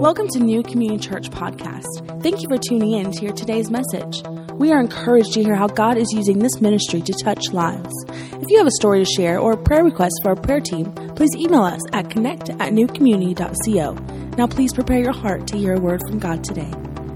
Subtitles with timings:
[0.00, 2.22] Welcome to New Community Church Podcast.
[2.22, 4.22] Thank you for tuning in to hear today's message.
[4.54, 7.92] We are encouraged to hear how God is using this ministry to touch lives.
[8.08, 10.90] If you have a story to share or a prayer request for our prayer team,
[11.16, 13.92] please email us at connect at newcommunity.co.
[14.38, 16.72] Now, please prepare your heart to hear a word from God today.
[16.72, 17.12] We're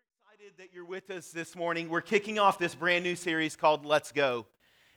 [0.00, 1.90] excited that you're with us this morning.
[1.90, 4.46] We're kicking off this brand new series called Let's Go.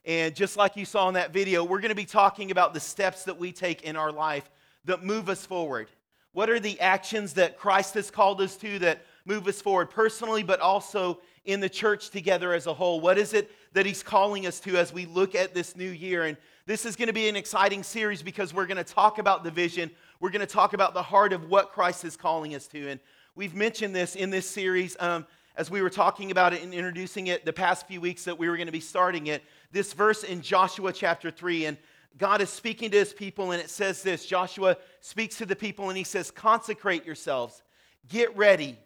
[0.03, 2.79] And just like you saw in that video, we're going to be talking about the
[2.79, 4.49] steps that we take in our life
[4.85, 5.87] that move us forward.
[6.33, 10.43] What are the actions that Christ has called us to that move us forward personally,
[10.43, 13.01] but also in the church together as a whole?
[13.01, 16.23] What is it that He's calling us to as we look at this new year?
[16.23, 19.43] And this is going to be an exciting series because we're going to talk about
[19.43, 19.91] the vision.
[20.19, 22.89] We're going to talk about the heart of what Christ is calling us to.
[22.89, 22.99] And
[23.35, 25.25] we've mentioned this in this series um,
[25.57, 28.47] as we were talking about it and introducing it the past few weeks that we
[28.47, 29.43] were going to be starting it.
[29.71, 31.65] This verse in Joshua chapter 3.
[31.65, 31.77] And
[32.17, 35.89] God is speaking to his people, and it says this Joshua speaks to the people,
[35.89, 37.63] and he says, Consecrate yourselves,
[38.07, 38.77] get ready,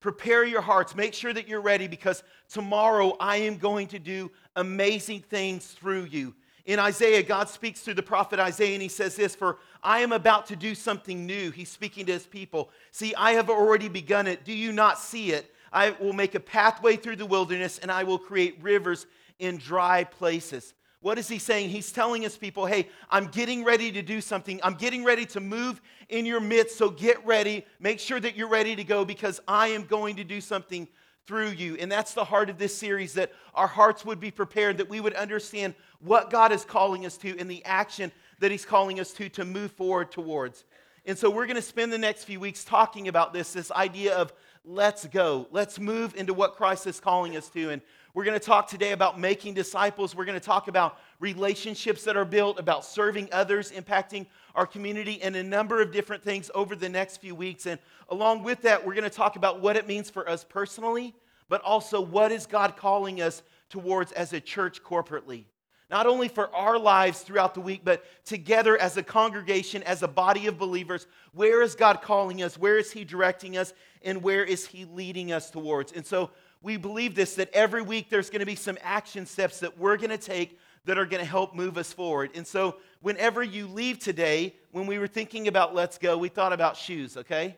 [0.00, 4.30] prepare your hearts, make sure that you're ready, because tomorrow I am going to do
[4.54, 6.34] amazing things through you.
[6.66, 10.12] In Isaiah, God speaks through the prophet Isaiah, and he says this For I am
[10.12, 11.52] about to do something new.
[11.52, 12.70] He's speaking to his people.
[12.90, 14.44] See, I have already begun it.
[14.44, 15.52] Do you not see it?
[15.72, 19.06] I will make a pathway through the wilderness, and I will create rivers
[19.38, 20.74] in dry places.
[21.06, 21.70] What is he saying?
[21.70, 24.58] He's telling his people, hey, I'm getting ready to do something.
[24.64, 26.76] I'm getting ready to move in your midst.
[26.76, 27.64] So get ready.
[27.78, 30.88] Make sure that you're ready to go because I am going to do something
[31.24, 31.76] through you.
[31.76, 34.98] And that's the heart of this series that our hearts would be prepared, that we
[34.98, 39.12] would understand what God is calling us to and the action that he's calling us
[39.12, 40.64] to to move forward towards.
[41.04, 44.16] And so we're going to spend the next few weeks talking about this this idea
[44.16, 44.32] of
[44.64, 45.46] let's go.
[45.52, 47.70] Let's move into what Christ is calling us to.
[47.70, 47.80] And
[48.16, 50.16] we're going to talk today about making disciples.
[50.16, 55.20] We're going to talk about relationships that are built, about serving others, impacting our community,
[55.20, 57.66] and a number of different things over the next few weeks.
[57.66, 57.78] And
[58.08, 61.14] along with that, we're going to talk about what it means for us personally,
[61.50, 65.44] but also what is God calling us towards as a church corporately.
[65.90, 70.08] Not only for our lives throughout the week, but together as a congregation, as a
[70.08, 71.06] body of believers.
[71.32, 72.58] Where is God calling us?
[72.58, 73.74] Where is He directing us?
[74.02, 75.92] And where is He leading us towards?
[75.92, 76.30] And so
[76.66, 79.96] we believe this that every week there's going to be some action steps that we're
[79.96, 82.28] going to take that are going to help move us forward.
[82.34, 86.52] And so, whenever you leave today, when we were thinking about Let's Go, we thought
[86.52, 87.56] about shoes, okay?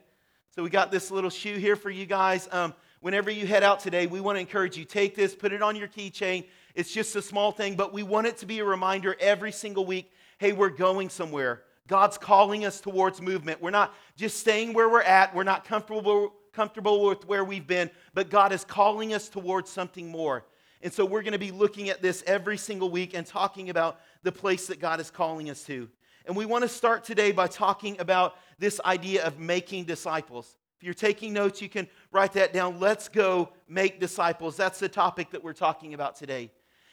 [0.54, 2.50] So, we got this little shoe here for you guys.
[2.52, 5.62] Um, whenever you head out today, we want to encourage you take this, put it
[5.62, 6.44] on your keychain.
[6.74, 9.86] It's just a small thing, but we want it to be a reminder every single
[9.86, 11.62] week hey, we're going somewhere.
[11.86, 13.62] God's calling us towards movement.
[13.62, 17.88] We're not just staying where we're at, we're not comfortable comfortable with where we've been,
[18.14, 20.44] but God is calling us towards something more.
[20.82, 24.00] And so we're going to be looking at this every single week and talking about
[24.24, 25.88] the place that God is calling us to.
[26.26, 30.56] And we want to start today by talking about this idea of making disciples.
[30.76, 32.80] If you're taking notes, you can write that down.
[32.80, 34.56] Let's go make disciples.
[34.56, 36.50] That's the topic that we're talking about today.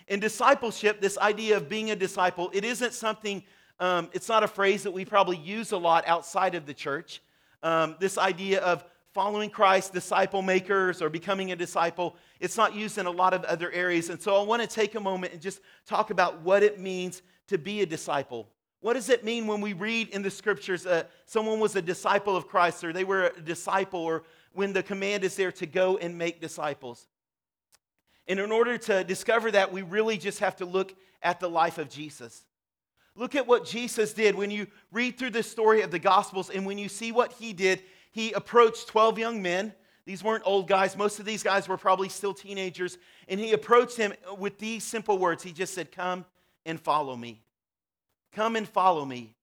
[0.08, 3.42] In discipleship, this idea of being a disciple, it isn't something,
[3.80, 7.24] um, it's not a phrase that we probably use a lot outside of the church.
[7.64, 12.18] Um, this idea of following Christ, disciple makers, or becoming a disciple.
[12.42, 14.10] It's not used in a lot of other areas.
[14.10, 17.22] And so I want to take a moment and just talk about what it means
[17.48, 18.50] to be a disciple.
[18.82, 22.36] What does it mean when we read in the scriptures uh, someone was a disciple
[22.36, 25.96] of Christ or they were a disciple or when the command is there to go
[25.96, 27.08] and make disciples?
[28.28, 30.94] And in order to discover that, we really just have to look
[31.24, 32.44] at the life of Jesus.
[33.16, 36.66] Look at what Jesus did when you read through the story of the Gospels and
[36.66, 37.82] when you see what he did
[38.16, 39.74] he approached 12 young men.
[40.06, 40.96] These weren't old guys.
[40.96, 42.98] Most of these guys were probably still teenagers.
[43.28, 45.44] And he approached them with these simple words.
[45.44, 46.24] He just said, Come
[46.66, 47.42] and follow me.
[48.32, 49.36] Come and follow me.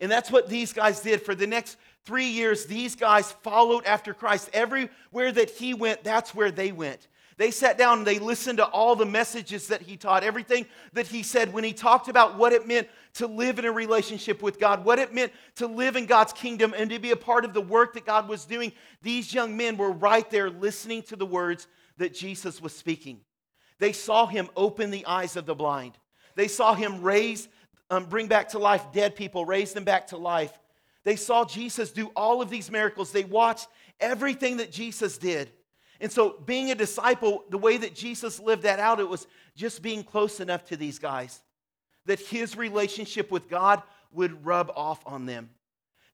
[0.00, 1.20] And that's what these guys did.
[1.20, 1.76] For the next
[2.06, 4.48] three years, these guys followed after Christ.
[4.54, 7.08] Everywhere that he went, that's where they went.
[7.36, 10.64] They sat down and they listened to all the messages that he taught, everything
[10.94, 14.42] that he said when he talked about what it meant to live in a relationship
[14.42, 17.44] with God, what it meant to live in God's kingdom and to be a part
[17.44, 18.72] of the work that God was doing.
[19.02, 23.20] These young men were right there listening to the words that Jesus was speaking.
[23.78, 25.92] They saw him open the eyes of the blind,
[26.34, 27.48] they saw him raise,
[27.90, 30.52] um, bring back to life dead people, raise them back to life.
[31.04, 33.12] They saw Jesus do all of these miracles.
[33.12, 33.68] They watched
[34.00, 35.50] everything that Jesus did.
[36.00, 39.82] And so, being a disciple, the way that Jesus lived that out, it was just
[39.82, 41.43] being close enough to these guys
[42.06, 45.50] that his relationship with God would rub off on them.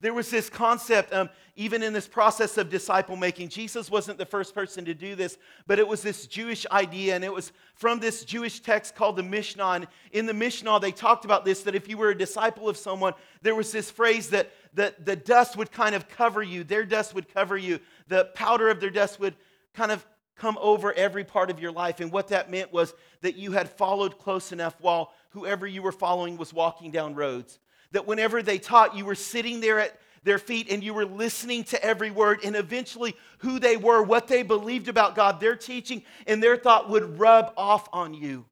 [0.02, 3.50] There was this concept, um, even in this process of disciple making.
[3.50, 7.22] Jesus wasn't the first person to do this, but it was this Jewish idea, and
[7.22, 9.62] it was from this Jewish text called the Mishnah.
[9.62, 12.78] And in the Mishnah, they talked about this that if you were a disciple of
[12.78, 16.86] someone, there was this phrase that, that the dust would kind of cover you, their
[16.86, 17.78] dust would cover you,
[18.08, 19.36] the powder of their dust would
[19.74, 20.04] kind of
[20.40, 22.00] come over every part of your life.
[22.00, 25.92] And what that meant was that you had followed close enough while whoever you were
[25.92, 27.58] following was walking down roads
[27.92, 31.64] that whenever they taught, you were sitting there at their feet and you were listening
[31.64, 36.02] to every word, and eventually who they were, what they believed about God, their teaching,
[36.26, 38.44] and their thought would rub off on you.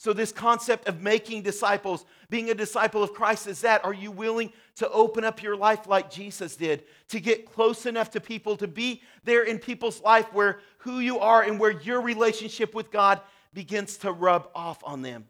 [0.00, 4.12] So, this concept of making disciples, being a disciple of Christ, is that are you
[4.12, 8.56] willing to open up your life like Jesus did, to get close enough to people,
[8.58, 12.90] to be there in people's life where who you are and where your relationship with
[12.90, 13.20] God
[13.52, 15.26] begins to rub off on them?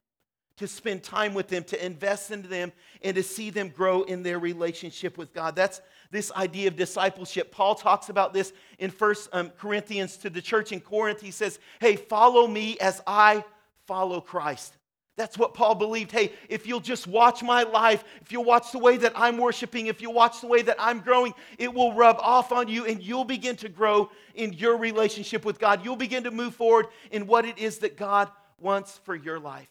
[0.58, 2.72] to spend time with them, to invest into them,
[3.02, 5.54] and to see them grow in their relationship with God.
[5.54, 5.80] That's
[6.10, 7.52] this idea of discipleship.
[7.52, 11.20] Paul talks about this in First um, Corinthians to the church in Corinth.
[11.20, 13.44] He says, Hey, follow me as I
[13.86, 14.76] follow Christ.
[15.18, 16.12] That's what Paul believed.
[16.12, 19.88] Hey, if you'll just watch my life, if you'll watch the way that I'm worshiping,
[19.88, 23.02] if you'll watch the way that I'm growing, it will rub off on you and
[23.02, 25.84] you'll begin to grow in your relationship with God.
[25.84, 28.30] You'll begin to move forward in what it is that God
[28.60, 29.68] wants for your life.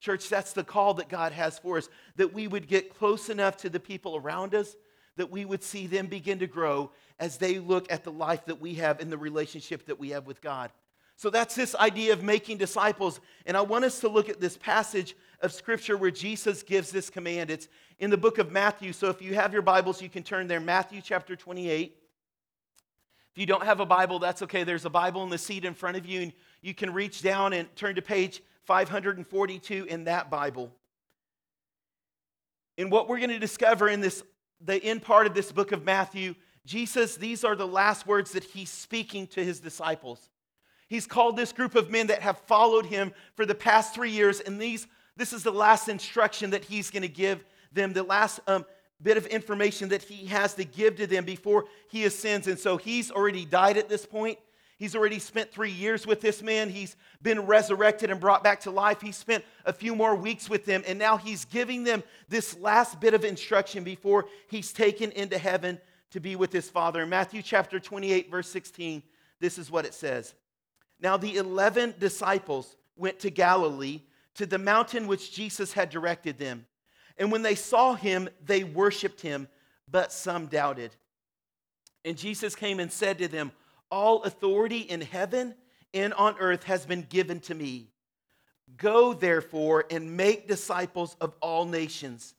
[0.00, 3.56] Church, that's the call that God has for us that we would get close enough
[3.58, 4.76] to the people around us,
[5.16, 8.60] that we would see them begin to grow as they look at the life that
[8.60, 10.70] we have and the relationship that we have with God.
[11.20, 13.20] So that's this idea of making disciples.
[13.44, 17.10] And I want us to look at this passage of Scripture where Jesus gives this
[17.10, 17.50] command.
[17.50, 17.68] It's
[17.98, 18.94] in the book of Matthew.
[18.94, 20.60] So if you have your Bibles, you can turn there.
[20.60, 21.94] Matthew chapter 28.
[23.32, 24.64] If you don't have a Bible, that's okay.
[24.64, 26.32] There's a Bible in the seat in front of you, and
[26.62, 30.72] you can reach down and turn to page 542 in that Bible.
[32.78, 34.22] And what we're going to discover in this,
[34.62, 36.34] the end part of this book of Matthew,
[36.64, 40.29] Jesus, these are the last words that he's speaking to his disciples.
[40.90, 44.40] He's called this group of men that have followed him for the past three years,
[44.40, 48.40] and these, this is the last instruction that he's going to give them, the last
[48.48, 48.66] um,
[49.00, 52.48] bit of information that he has to give to them before he ascends.
[52.48, 54.36] And so he's already died at this point.
[54.78, 56.68] He's already spent three years with this man.
[56.68, 59.00] He's been resurrected and brought back to life.
[59.00, 62.98] He spent a few more weeks with them, and now he's giving them this last
[62.98, 65.78] bit of instruction before he's taken into heaven
[66.10, 67.02] to be with his Father.
[67.02, 69.04] In Matthew chapter 28, verse 16,
[69.38, 70.34] this is what it says
[71.00, 74.02] Now the 11 disciples went to Galilee,
[74.34, 76.66] to the mountain which Jesus had directed them.
[77.16, 79.48] And when they saw him, they worshiped him,
[79.90, 80.94] but some doubted.
[82.04, 83.52] And Jesus came and said to them,
[83.90, 85.54] all authority in heaven
[85.92, 87.88] and on earth has been given to me.
[88.76, 92.34] Go, therefore, and make disciples of all nations.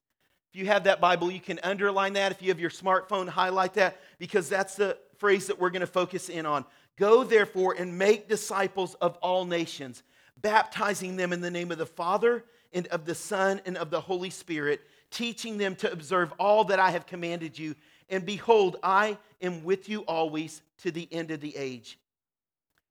[0.53, 2.31] If you have that Bible, you can underline that.
[2.31, 5.87] If you have your smartphone, highlight that because that's the phrase that we're going to
[5.87, 6.65] focus in on.
[7.01, 10.03] Go, therefore, and make disciples of all nations,
[10.39, 13.99] baptizing them in the name of the Father and of the Son and of the
[13.99, 17.73] Holy Spirit, teaching them to observe all that I have commanded you.
[18.09, 21.97] And behold, I am with you always to the end of the age.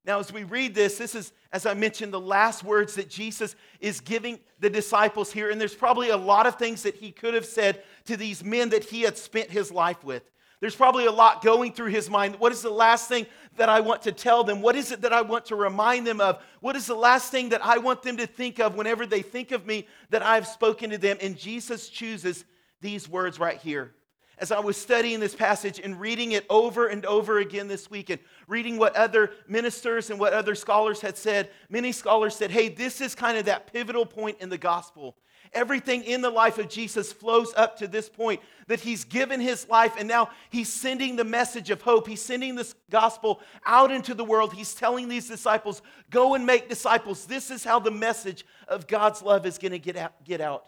[0.03, 3.55] Now, as we read this, this is, as I mentioned, the last words that Jesus
[3.79, 5.49] is giving the disciples here.
[5.51, 8.71] And there's probably a lot of things that he could have said to these men
[8.71, 10.29] that he had spent his life with.
[10.61, 12.35] There's probably a lot going through his mind.
[12.37, 13.25] What is the last thing
[13.57, 14.61] that I want to tell them?
[14.61, 16.41] What is it that I want to remind them of?
[16.61, 19.51] What is the last thing that I want them to think of whenever they think
[19.51, 21.17] of me that I've spoken to them?
[21.19, 22.45] And Jesus chooses
[22.79, 23.93] these words right here
[24.41, 28.09] as I was studying this passage and reading it over and over again this week
[28.09, 32.67] and reading what other ministers and what other scholars had said, many scholars said, hey,
[32.67, 35.15] this is kind of that pivotal point in the gospel.
[35.53, 39.67] Everything in the life of Jesus flows up to this point that he's given his
[39.67, 42.07] life and now he's sending the message of hope.
[42.07, 44.53] He's sending this gospel out into the world.
[44.53, 47.25] He's telling these disciples, go and make disciples.
[47.25, 50.65] This is how the message of God's love is going to get out, get out.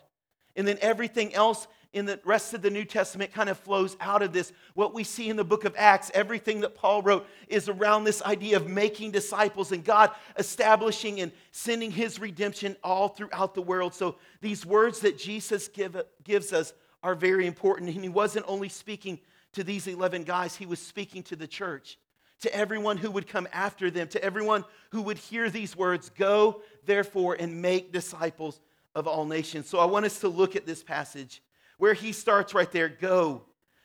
[0.57, 4.23] And then everything else in the rest of the New Testament kind of flows out
[4.23, 4.51] of this.
[4.73, 8.21] What we see in the book of Acts, everything that Paul wrote is around this
[8.23, 13.93] idea of making disciples and God establishing and sending his redemption all throughout the world.
[13.93, 16.73] So these words that Jesus give, gives us
[17.03, 17.91] are very important.
[17.91, 19.19] And he wasn't only speaking
[19.53, 21.99] to these 11 guys, he was speaking to the church,
[22.41, 26.61] to everyone who would come after them, to everyone who would hear these words Go,
[26.85, 28.59] therefore, and make disciples
[28.95, 29.69] of all nations.
[29.69, 31.43] So I want us to look at this passage
[31.83, 33.41] where he starts right there go.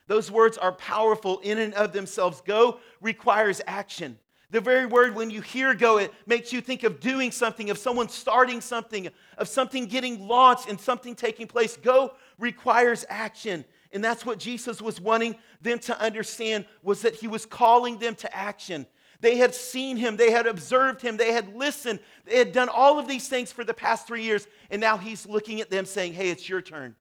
[0.06, 2.40] Those words are powerful in and of themselves.
[2.42, 4.20] Go requires action.
[4.52, 7.76] The very word, when you hear go, it makes you think of doing something, of
[7.76, 11.76] someone starting something, of something getting launched and something taking place.
[11.76, 13.64] Go requires action.
[13.90, 18.14] And that's what Jesus was wanting them to understand was that he was calling them
[18.14, 18.86] to action.
[19.20, 23.00] They had seen him, they had observed him, they had listened, they had done all
[23.00, 24.46] of these things for the past three years.
[24.70, 26.94] And now he's looking at them saying, Hey, it's your turn.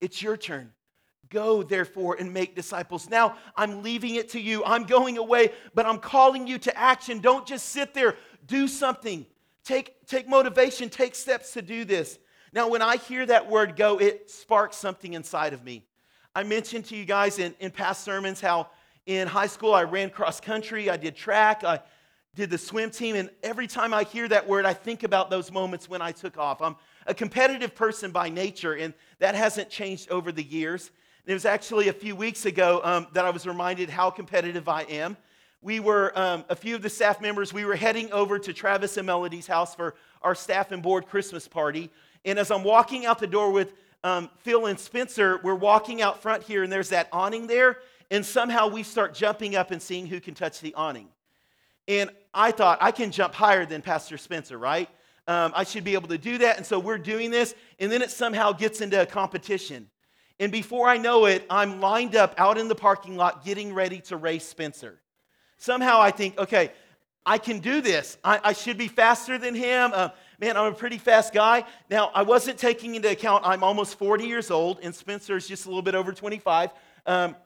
[0.00, 0.72] It's your turn.
[1.30, 3.08] Go, therefore, and make disciples.
[3.08, 4.64] Now I'm leaving it to you.
[4.64, 7.20] I'm going away, but I'm calling you to action.
[7.20, 9.26] Don't just sit there, do something.
[9.64, 12.18] Take, take motivation, take steps to do this.
[12.52, 15.84] Now, when I hear that word go, it sparks something inside of me.
[16.36, 18.68] I mentioned to you guys in, in past sermons how
[19.06, 21.80] in high school, I ran cross country, I did track, I
[22.34, 25.52] did the swim team, and every time I hear that word, I think about those
[25.52, 26.62] moments when I took off.
[26.62, 30.90] I'm a competitive person by nature, and that hasn't changed over the years.
[31.26, 34.82] It was actually a few weeks ago um, that I was reminded how competitive I
[34.82, 35.16] am.
[35.62, 38.96] We were, um, a few of the staff members, we were heading over to Travis
[38.98, 41.90] and Melody's house for our staff and board Christmas party.
[42.24, 46.20] And as I'm walking out the door with um, Phil and Spencer, we're walking out
[46.20, 47.78] front here, and there's that awning there
[48.10, 51.08] and somehow we start jumping up and seeing who can touch the awning.
[51.88, 54.88] And I thought, I can jump higher than Pastor Spencer, right?
[55.26, 56.58] Um, I should be able to do that.
[56.58, 59.88] And so we're doing this, and then it somehow gets into a competition.
[60.38, 64.00] And before I know it, I'm lined up out in the parking lot getting ready
[64.02, 65.00] to race Spencer.
[65.56, 66.72] Somehow I think, okay,
[67.24, 68.18] I can do this.
[68.22, 69.92] I, I should be faster than him.
[69.94, 71.64] Uh, man, I'm a pretty fast guy.
[71.88, 75.68] Now, I wasn't taking into account I'm almost 40 years old, and Spencer's just a
[75.68, 76.70] little bit over 25.
[77.06, 77.36] Um,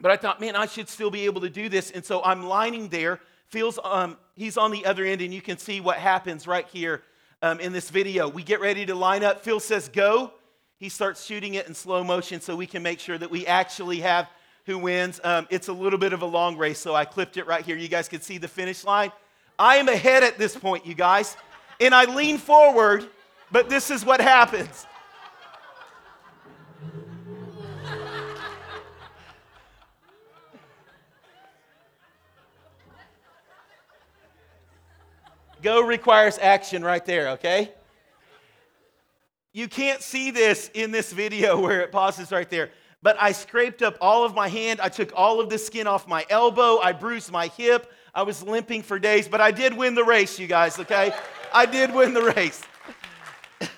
[0.00, 1.90] but I thought, man, I should still be able to do this.
[1.90, 3.20] And so I'm lining there.
[3.52, 7.02] Phil's um, he's on the other end, and you can see what happens right here
[7.42, 8.26] um, in this video.
[8.26, 9.44] We get ready to line up.
[9.44, 10.32] Phil says, go.
[10.78, 14.00] He starts shooting it in slow motion so we can make sure that we actually
[14.00, 14.26] have
[14.64, 15.20] who wins.
[15.22, 17.76] Um, it's a little bit of a long race, so I clipped it right here.
[17.76, 19.12] You guys can see the finish line.
[19.58, 21.36] I am ahead at this point, you guys.
[21.78, 23.06] And I lean forward,
[23.50, 24.86] but this is what happens.
[35.62, 37.70] Go requires action right there, okay?
[39.52, 42.70] You can't see this in this video where it pauses right there.
[43.02, 44.80] But I scraped up all of my hand.
[44.80, 46.78] I took all of the skin off my elbow.
[46.78, 47.92] I bruised my hip.
[48.14, 51.14] I was limping for days, but I did win the race, you guys, okay?
[51.52, 52.62] I did win the race.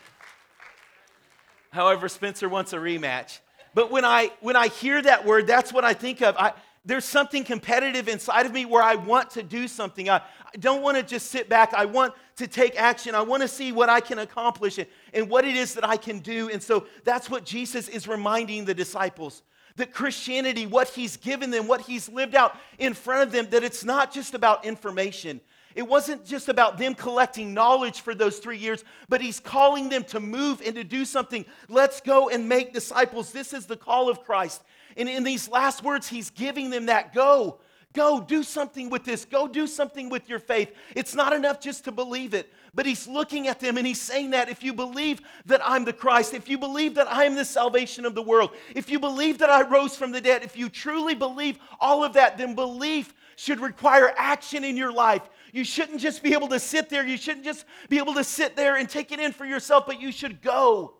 [1.70, 3.38] However, Spencer wants a rematch.
[3.74, 6.36] But when I when I hear that word, that's what I think of.
[6.36, 6.52] I,
[6.84, 10.10] there's something competitive inside of me where I want to do something.
[10.10, 11.72] I, I don't want to just sit back.
[11.72, 13.14] I want to take action.
[13.14, 15.96] I want to see what I can accomplish and, and what it is that I
[15.96, 16.50] can do.
[16.50, 19.42] And so that's what Jesus is reminding the disciples
[19.76, 23.64] that Christianity, what he's given them, what he's lived out in front of them, that
[23.64, 25.40] it's not just about information.
[25.74, 30.04] It wasn't just about them collecting knowledge for those three years, but he's calling them
[30.04, 31.44] to move and to do something.
[31.68, 33.32] Let's go and make disciples.
[33.32, 34.62] This is the call of Christ.
[34.96, 37.58] And in these last words, he's giving them that go.
[37.94, 39.24] Go do something with this.
[39.24, 40.72] Go do something with your faith.
[40.96, 44.30] It's not enough just to believe it, but he's looking at them and he's saying
[44.30, 47.44] that if you believe that I'm the Christ, if you believe that I am the
[47.44, 50.68] salvation of the world, if you believe that I rose from the dead, if you
[50.68, 55.22] truly believe all of that, then belief should require action in your life.
[55.52, 57.06] You shouldn't just be able to sit there.
[57.06, 60.00] You shouldn't just be able to sit there and take it in for yourself, but
[60.00, 60.94] you should go.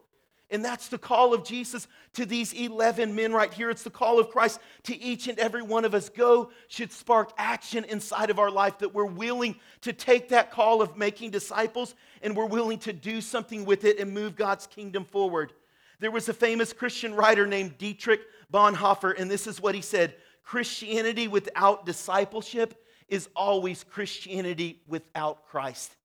[0.51, 3.71] And that's the call of Jesus to these 11 men right here.
[3.71, 6.09] It's the call of Christ to each and every one of us.
[6.09, 10.83] Go should spark action inside of our life that we're willing to take that call
[10.83, 15.05] of making disciples and we're willing to do something with it and move God's kingdom
[15.05, 15.53] forward.
[15.99, 18.21] There was a famous Christian writer named Dietrich
[18.53, 25.97] Bonhoeffer, and this is what he said Christianity without discipleship is always Christianity without Christ.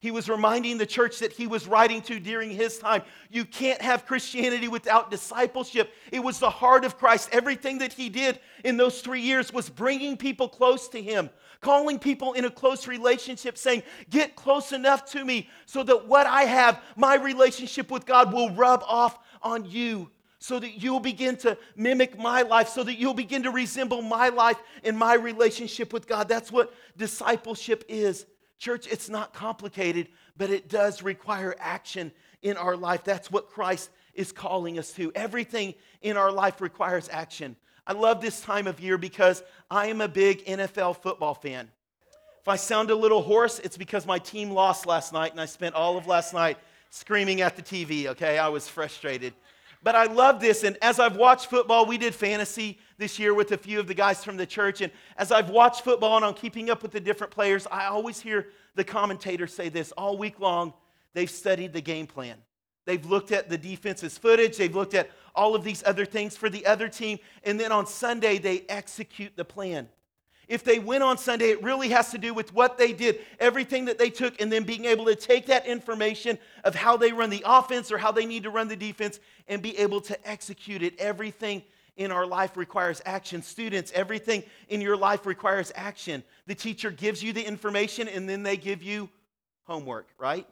[0.00, 3.02] He was reminding the church that he was writing to during his time.
[3.28, 5.92] You can't have Christianity without discipleship.
[6.10, 7.28] It was the heart of Christ.
[7.32, 11.28] Everything that he did in those three years was bringing people close to him,
[11.60, 16.26] calling people in a close relationship, saying, Get close enough to me so that what
[16.26, 20.10] I have, my relationship with God, will rub off on you.
[20.38, 24.30] So that you'll begin to mimic my life, so that you'll begin to resemble my
[24.30, 26.26] life and my relationship with God.
[26.26, 28.24] That's what discipleship is.
[28.60, 32.12] Church, it's not complicated, but it does require action
[32.42, 33.02] in our life.
[33.04, 35.10] That's what Christ is calling us to.
[35.14, 37.56] Everything in our life requires action.
[37.86, 41.70] I love this time of year because I am a big NFL football fan.
[42.42, 45.46] If I sound a little hoarse, it's because my team lost last night and I
[45.46, 46.58] spent all of last night
[46.90, 48.38] screaming at the TV, okay?
[48.38, 49.32] I was frustrated.
[49.82, 50.62] But I love this.
[50.62, 53.94] And as I've watched football, we did fantasy this year with a few of the
[53.94, 54.82] guys from the church.
[54.82, 58.20] And as I've watched football and I'm keeping up with the different players, I always
[58.20, 60.74] hear the commentators say this all week long
[61.14, 62.36] they've studied the game plan.
[62.86, 66.48] They've looked at the defense's footage, they've looked at all of these other things for
[66.48, 69.88] the other team, and then on Sunday, they execute the plan.
[70.50, 73.84] If they win on Sunday, it really has to do with what they did, everything
[73.84, 77.30] that they took, and then being able to take that information of how they run
[77.30, 80.82] the offense or how they need to run the defense and be able to execute
[80.82, 80.98] it.
[80.98, 81.62] Everything
[81.96, 83.42] in our life requires action.
[83.42, 86.24] Students, everything in your life requires action.
[86.48, 89.08] The teacher gives you the information and then they give you
[89.68, 90.48] homework, right?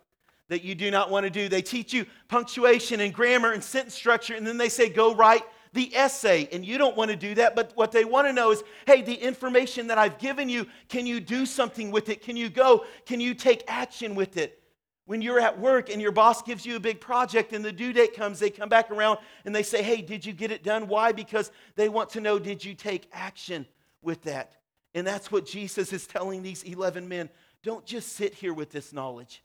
[0.46, 1.48] That you do not want to do.
[1.48, 5.42] They teach you punctuation and grammar and sentence structure and then they say, go write
[5.72, 6.48] the essay.
[6.52, 9.02] And you don't want to do that, but what they want to know is hey,
[9.02, 12.22] the information that I've given you, can you do something with it?
[12.22, 12.84] Can you go?
[13.06, 14.62] Can you take action with it?
[15.06, 17.94] When you're at work and your boss gives you a big project and the due
[17.94, 20.86] date comes, they come back around and they say, Hey, did you get it done?
[20.86, 21.12] Why?
[21.12, 23.66] Because they want to know, did you take action
[24.02, 24.56] with that?
[24.94, 27.30] And that's what Jesus is telling these 11 men.
[27.62, 29.42] Don't just sit here with this knowledge.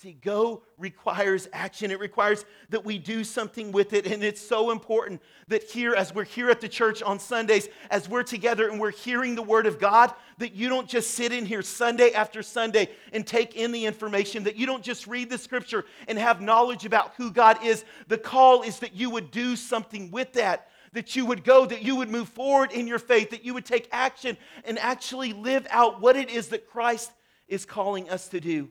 [0.00, 1.90] See, go requires action.
[1.90, 4.06] It requires that we do something with it.
[4.06, 8.08] And it's so important that here, as we're here at the church on Sundays, as
[8.08, 11.44] we're together and we're hearing the Word of God, that you don't just sit in
[11.44, 15.36] here Sunday after Sunday and take in the information, that you don't just read the
[15.36, 17.84] scripture and have knowledge about who God is.
[18.08, 21.82] The call is that you would do something with that that you would go, that
[21.82, 25.64] you would move forward in your faith, that you would take action and actually live
[25.70, 27.12] out what it is that Christ
[27.46, 28.70] is calling us to do.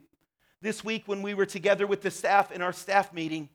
[0.62, 3.48] This week, when we were together with the staff in our staff meeting,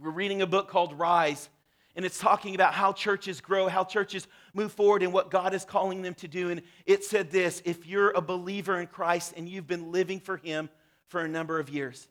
[0.00, 1.48] we're reading a book called Rise,
[1.94, 5.64] and it's talking about how churches grow, how churches move forward, and what God is
[5.64, 6.50] calling them to do.
[6.50, 10.38] And it said this if you're a believer in Christ and you've been living for
[10.38, 10.70] Him
[11.06, 12.08] for a number of years,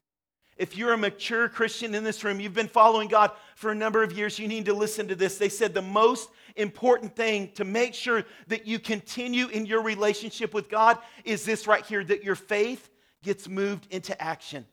[0.55, 4.03] if you're a mature Christian in this room, you've been following God for a number
[4.03, 5.37] of years, you need to listen to this.
[5.37, 10.53] They said the most important thing to make sure that you continue in your relationship
[10.53, 12.90] with God is this right here that your faith
[13.23, 14.65] gets moved into action.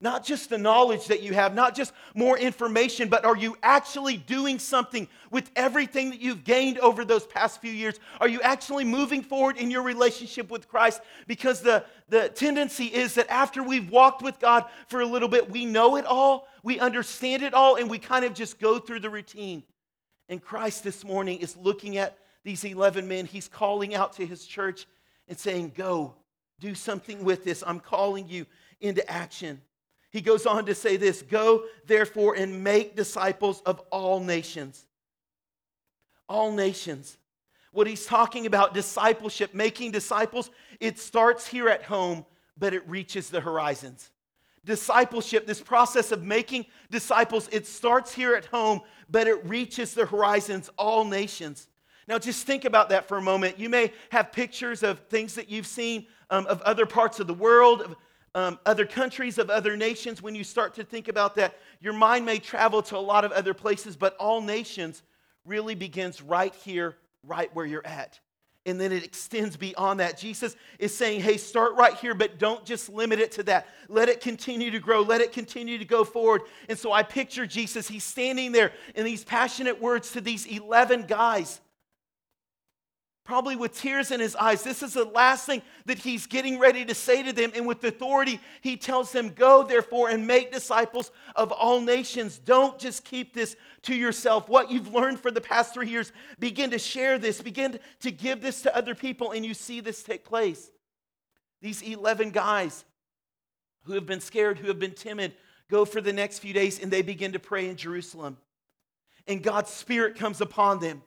[0.00, 4.18] Not just the knowledge that you have, not just more information, but are you actually
[4.18, 7.98] doing something with everything that you've gained over those past few years?
[8.20, 11.00] Are you actually moving forward in your relationship with Christ?
[11.26, 15.50] Because the, the tendency is that after we've walked with God for a little bit,
[15.50, 19.00] we know it all, we understand it all, and we kind of just go through
[19.00, 19.62] the routine.
[20.28, 23.26] And Christ this morning is looking at these 11 men.
[23.26, 24.86] He's calling out to his church
[25.28, 26.14] and saying, Go,
[26.60, 27.62] do something with this.
[27.66, 28.46] I'm calling you
[28.80, 29.60] into action.
[30.10, 34.86] He goes on to say this Go, therefore, and make disciples of all nations.
[36.28, 37.18] All nations.
[37.72, 42.24] What he's talking about, discipleship, making disciples, it starts here at home,
[42.56, 44.12] but it reaches the horizons.
[44.64, 50.06] Discipleship, this process of making disciples, it starts here at home, but it reaches the
[50.06, 51.66] horizons, all nations.
[52.06, 53.58] Now, just think about that for a moment.
[53.58, 57.34] You may have pictures of things that you've seen um, of other parts of the
[57.34, 57.96] world, of
[58.34, 60.20] um, other countries, of other nations.
[60.20, 63.32] When you start to think about that, your mind may travel to a lot of
[63.32, 65.02] other places, but all nations
[65.44, 68.18] really begins right here, right where you're at.
[68.66, 70.16] And then it extends beyond that.
[70.16, 73.68] Jesus is saying, hey, start right here, but don't just limit it to that.
[73.88, 75.02] Let it continue to grow.
[75.02, 76.42] Let it continue to go forward.
[76.68, 81.02] And so I picture Jesus, he's standing there in these passionate words to these 11
[81.02, 81.60] guys
[83.24, 84.62] probably with tears in his eyes.
[84.62, 87.52] This is the last thing that he's getting ready to say to them.
[87.54, 92.38] And with authority, he tells them, Go therefore and make disciples of all nations.
[92.38, 94.48] Don't just keep this to yourself.
[94.48, 98.42] What you've learned for the past three years, begin to share this, begin to give
[98.42, 100.70] this to other people, and you see this take place.
[101.62, 102.84] These 11 guys
[103.84, 105.32] who have been scared, who have been timid,
[105.70, 108.36] go for the next few days and they begin to pray in Jerusalem.
[109.26, 111.02] And God's Spirit comes upon them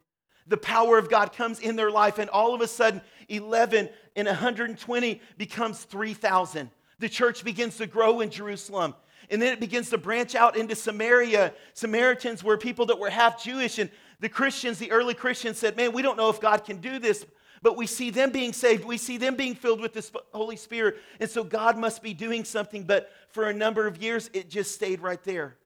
[0.48, 4.28] the power of God comes in their life, and all of a sudden, 11 and
[4.28, 6.70] 120 becomes 3,000.
[7.00, 8.96] The church begins to grow in Jerusalem.
[9.30, 11.54] And then it begins to branch out into Samaria.
[11.74, 15.92] Samaritans were people that were half Jewish, and the Christians, the early Christians, said, Man,
[15.92, 17.26] we don't know if God can do this,
[17.62, 18.86] but we see them being saved.
[18.86, 20.98] We see them being filled with the Holy Spirit.
[21.20, 22.84] And so God must be doing something.
[22.84, 25.58] But for a number of years, it just stayed right there.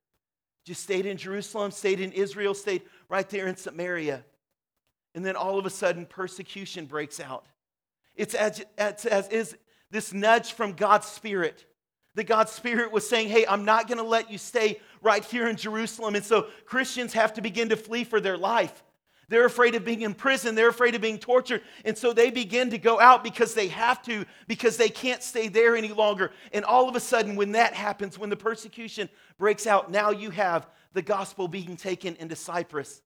[0.66, 4.24] Just stayed in Jerusalem, stayed in Israel, stayed right there in Samaria.
[5.14, 7.46] And then all of a sudden, persecution breaks out.
[8.16, 9.58] It's as, as, as is
[9.90, 11.66] this nudge from God's Spirit.
[12.16, 15.48] That God's Spirit was saying, Hey, I'm not going to let you stay right here
[15.48, 16.16] in Jerusalem.
[16.16, 18.84] And so Christians have to begin to flee for their life.
[19.32, 20.56] They're afraid of being in prison.
[20.56, 21.62] They're afraid of being tortured.
[21.86, 25.48] And so they begin to go out because they have to, because they can't stay
[25.48, 26.32] there any longer.
[26.52, 30.32] And all of a sudden, when that happens, when the persecution breaks out, now you
[30.32, 33.02] have the gospel being taken into Cyprus,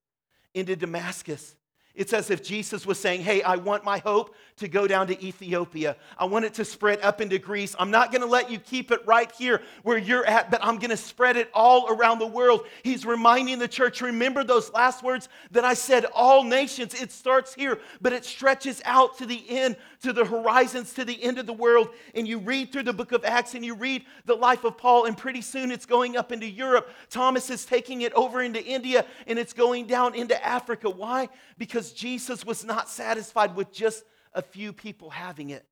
[0.55, 1.55] into Damascus.
[1.95, 5.25] It's as if Jesus was saying, Hey, I want my hope to go down to
[5.25, 5.97] Ethiopia.
[6.17, 7.75] I want it to spread up into Greece.
[7.77, 10.77] I'm not going to let you keep it right here where you're at, but I'm
[10.77, 12.65] going to spread it all around the world.
[12.83, 16.93] He's reminding the church, remember those last words that I said, all nations.
[16.93, 21.21] It starts here, but it stretches out to the end, to the horizons, to the
[21.21, 21.89] end of the world.
[22.13, 25.05] And you read through the book of Acts and you read the life of Paul,
[25.05, 26.89] and pretty soon it's going up into Europe.
[27.09, 30.89] Thomas is taking it over into India and it's going down into Africa.
[30.89, 31.27] Why?
[31.57, 35.65] Because because Jesus was not satisfied with just a few people having it.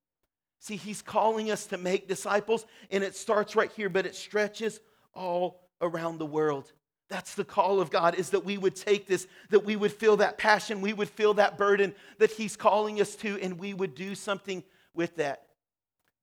[0.60, 4.80] See, he's calling us to make disciples, and it starts right here, but it stretches
[5.15, 6.71] all around the world.
[7.10, 10.17] That's the call of God, is that we would take this, that we would feel
[10.17, 13.95] that passion, we would feel that burden that He's calling us to, and we would
[13.95, 15.47] do something with that.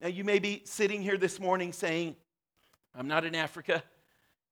[0.00, 2.14] Now, you may be sitting here this morning saying,
[2.94, 3.82] I'm not in Africa,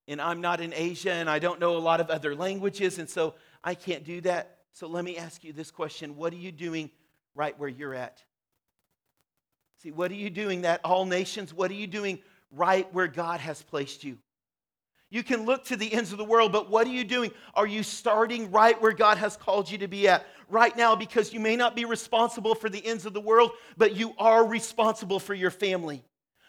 [0.08, 3.08] and I'm not in Asia, and I don't know a lot of other languages, and
[3.08, 4.57] so I can't do that.
[4.78, 6.90] So let me ask you this question What are you doing
[7.34, 8.22] right where you're at?
[9.82, 11.52] See, what are you doing that all nations?
[11.52, 12.20] What are you doing
[12.52, 14.18] right where God has placed you?
[15.10, 17.32] You can look to the ends of the world, but what are you doing?
[17.54, 20.94] Are you starting right where God has called you to be at right now?
[20.94, 24.46] Because you may not be responsible for the ends of the world, but you are
[24.46, 26.04] responsible for your family.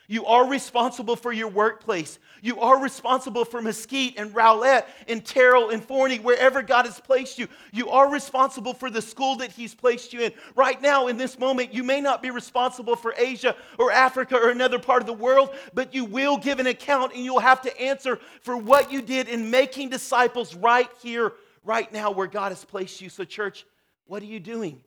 [0.10, 2.18] You are responsible for your workplace.
[2.42, 7.38] You are responsible for Mesquite and Rowlett and Terrell and Forney, wherever God has placed
[7.38, 7.48] you.
[7.72, 10.34] You are responsible for the school that He's placed you in.
[10.56, 14.50] Right now, in this moment, you may not be responsible for Asia or Africa or
[14.50, 17.80] another part of the world, but you will give an account and you'll have to
[17.80, 22.66] answer for what you did in making disciples right here, right now, where God has
[22.66, 23.10] placed you.
[23.10, 23.64] So, church,
[24.08, 24.82] what are you doing?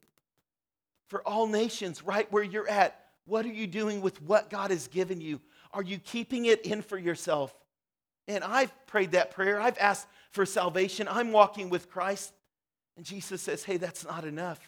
[1.07, 4.89] For all nations, right where you're at, what are you doing with what God has
[4.89, 5.41] given you?
[5.73, 7.55] Are you keeping it in for yourself?
[8.29, 9.61] And I've prayed that prayer.
[9.61, 11.09] I've asked for salvation.
[11.09, 12.33] I'm walking with Christ.
[12.97, 14.61] And Jesus says, hey, that's not enough.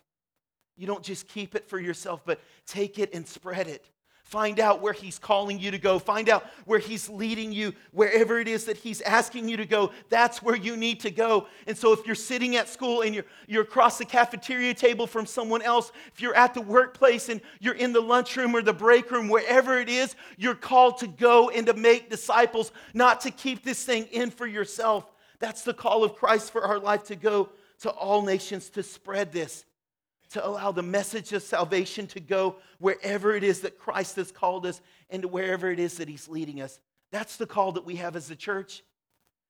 [0.77, 3.89] You don't just keep it for yourself, but take it and spread it.
[4.25, 5.99] Find out where He's calling you to go.
[5.99, 9.93] Find out where He's leading you, wherever it is that He's asking you to go.
[10.09, 11.47] That's where you need to go.
[11.67, 15.27] And so, if you're sitting at school and you're, you're across the cafeteria table from
[15.27, 19.11] someone else, if you're at the workplace and you're in the lunchroom or the break
[19.11, 23.63] room, wherever it is, you're called to go and to make disciples, not to keep
[23.63, 25.07] this thing in for yourself.
[25.39, 29.33] That's the call of Christ for our life to go to all nations to spread
[29.33, 29.67] this
[30.35, 34.67] to allow the message of salvation to go wherever it is that Christ has called
[34.67, 36.81] us and to wherever it is that He's leading us.
[37.13, 38.83] That's the call that we have as a church.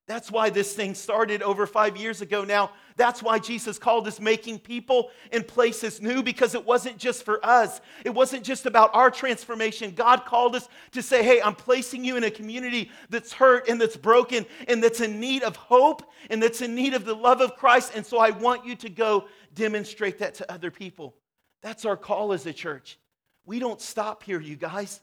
[0.07, 2.73] That's why this thing started over five years ago now.
[2.97, 7.45] That's why Jesus called us making people and places new because it wasn't just for
[7.45, 7.81] us.
[8.05, 9.93] It wasn't just about our transformation.
[9.93, 13.81] God called us to say, hey, I'm placing you in a community that's hurt and
[13.81, 17.41] that's broken and that's in need of hope and that's in need of the love
[17.41, 17.93] of Christ.
[17.95, 21.15] And so I want you to go demonstrate that to other people.
[21.63, 22.99] That's our call as a church.
[23.47, 25.01] We don't stop here, you guys.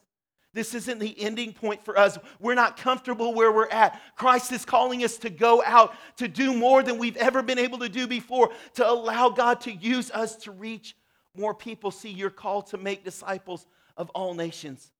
[0.53, 2.17] This isn't the ending point for us.
[2.39, 4.01] We're not comfortable where we're at.
[4.17, 7.79] Christ is calling us to go out, to do more than we've ever been able
[7.79, 10.95] to do before, to allow God to use us to reach
[11.35, 11.89] more people.
[11.89, 14.91] See, you're called to make disciples of all nations.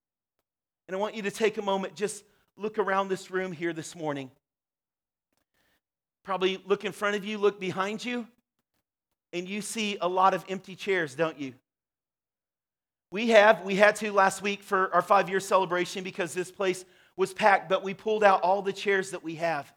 [0.88, 2.24] And I want you to take a moment, just
[2.56, 4.32] look around this room here this morning.
[6.24, 8.28] Probably look in front of you, look behind you
[9.34, 11.54] and you see a lot of empty chairs, don't you?
[13.12, 16.86] We have, we had to last week for our five year celebration because this place
[17.18, 19.72] was packed, but we pulled out all the chairs that we have.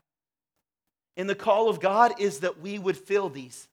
[1.16, 3.68] And the call of God is that we would fill these.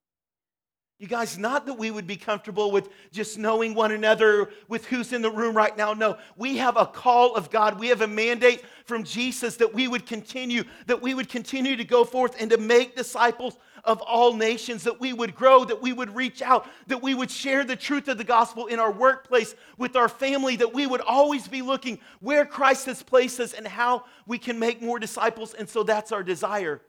[1.02, 5.14] You guys, not that we would be comfortable with just knowing one another, with who's
[5.14, 5.94] in the room right now.
[5.94, 7.80] No, we have a call of God.
[7.80, 11.84] We have a mandate from Jesus that we would continue, that we would continue to
[11.84, 15.92] go forth and to make disciples of all nations, that we would grow, that we
[15.92, 19.56] would reach out, that we would share the truth of the gospel in our workplace,
[19.80, 23.68] with our family, that we would always be looking where Christ has placed us and
[23.68, 25.56] how we can make more disciples.
[25.56, 26.80] And so that's our desire.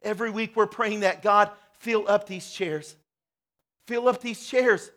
[0.00, 2.96] Every week we're praying that God fill up these chairs
[3.90, 4.92] fill up these chairs.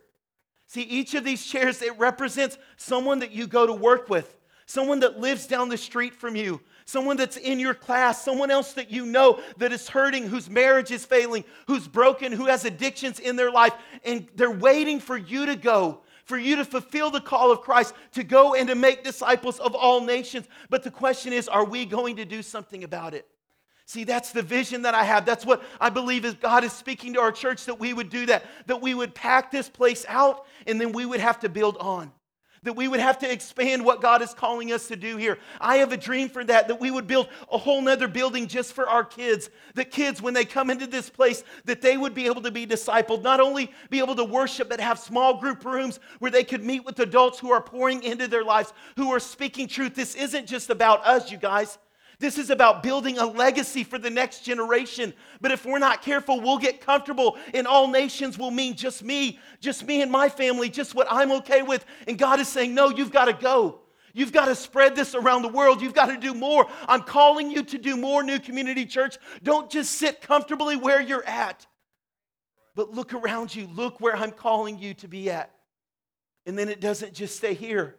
[0.67, 4.99] See, each of these chairs, it represents someone that you go to work with, someone
[4.99, 8.91] that lives down the street from you, someone that's in your class, someone else that
[8.91, 13.36] you know that is hurting, whose marriage is failing, who's broken, who has addictions in
[13.36, 13.73] their life,
[14.06, 16.01] and they're waiting for you to go.
[16.25, 19.75] For you to fulfill the call of Christ to go and to make disciples of
[19.75, 20.47] all nations.
[20.69, 23.27] But the question is, are we going to do something about it?
[23.86, 25.26] See, that's the vision that I have.
[25.26, 28.26] That's what I believe is God is speaking to our church that we would do
[28.28, 31.78] that, that we would pack this place out and then we would have to build
[31.78, 32.12] on.
[32.63, 35.38] that we would have to expand what God is calling us to do here.
[35.60, 38.74] I have a dream for that, that we would build a whole nother building just
[38.74, 39.50] for our kids.
[39.76, 42.65] That kids, when they come into this place, that they would be able to be
[42.65, 46.63] discipled, not only be able to worship, but have small group rooms where they could
[46.63, 49.96] meet with adults who are pouring into their lives, who are speaking truth.
[49.96, 51.78] This isn't just about us, you guys.
[52.23, 55.13] This is about building a legacy for the next generation.
[55.41, 59.39] But if we're not careful, we'll get comfortable, and all nations will mean just me,
[59.59, 61.86] just me and my family, just what I'm okay with.
[62.07, 63.81] And God is saying, No, you've got to go.
[64.13, 65.81] You've got to spread this around the world.
[65.81, 66.65] You've got to do more.
[66.88, 69.17] I'm calling you to do more, New Community Church.
[69.43, 71.67] Don't just sit comfortably where you're at,
[72.73, 73.67] but look around you.
[73.67, 75.51] Look where I'm calling you to be at.
[76.45, 77.97] And then it doesn't just stay here.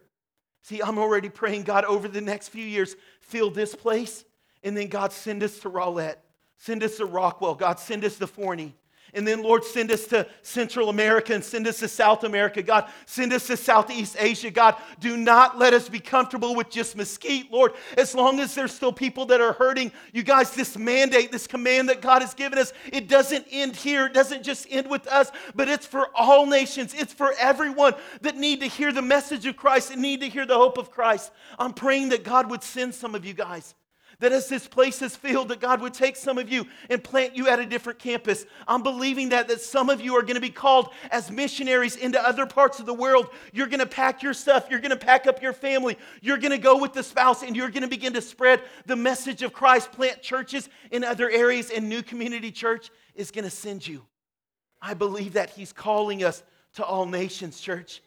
[0.64, 4.24] See, I'm already praying, God, over the next few years, fill this place,
[4.62, 6.16] and then God, send us to Rowlett,
[6.56, 8.74] send us to Rockwall, God, send us to Forney.
[9.14, 12.62] And then, Lord, send us to Central America and send us to South America.
[12.62, 14.50] God, send us to Southeast Asia.
[14.50, 17.72] God, do not let us be comfortable with just Mesquite, Lord.
[17.96, 21.88] As long as there's still people that are hurting, you guys, this mandate, this command
[21.88, 24.06] that God has given us, it doesn't end here.
[24.06, 26.92] It doesn't just end with us, but it's for all nations.
[26.94, 30.46] It's for everyone that need to hear the message of Christ and need to hear
[30.46, 31.30] the hope of Christ.
[31.58, 33.74] I'm praying that God would send some of you guys.
[34.24, 37.36] That as this place is filled, that God would take some of you and plant
[37.36, 38.46] you at a different campus.
[38.66, 42.18] I'm believing that, that some of you are going to be called as missionaries into
[42.26, 43.28] other parts of the world.
[43.52, 46.52] You're going to pack your stuff, you're going to pack up your family, you're going
[46.52, 49.52] to go with the spouse, and you're going to begin to spread the message of
[49.52, 54.06] Christ, plant churches in other areas, and New Community Church is going to send you.
[54.80, 56.42] I believe that He's calling us
[56.76, 58.00] to all nations, church.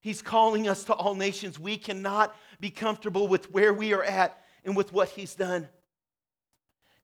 [0.00, 1.58] He's calling us to all nations.
[1.58, 5.68] We cannot be comfortable with where we are at and with what He's done.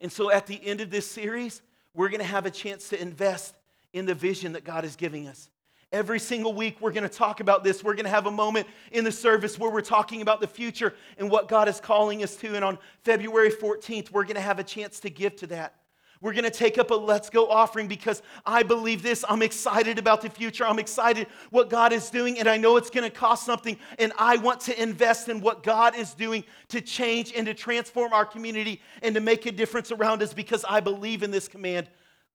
[0.01, 1.63] And so at the end of this series,
[1.95, 3.55] we're going to have a chance to invest
[3.93, 5.49] in the vision that God is giving us.
[5.93, 7.85] Every single week, we're going to talk about this.
[7.85, 10.95] We're going to have a moment in the service where we're talking about the future
[11.19, 12.57] and what God is calling us to.
[12.57, 15.77] And on February 14th, we're going to have a chance to give to that.
[16.25, 19.27] We're going to take up a let's go offering because I believe this.
[19.29, 20.65] I'm excited about the future.
[20.65, 23.77] I'm excited what God is doing, and I know it's going to cost something.
[23.99, 28.15] And I want to invest in what God is doing to change and to transform
[28.15, 31.91] our community and to make a difference around us because I believe in this command.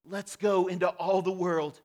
[0.06, 1.82] Let's go into all the world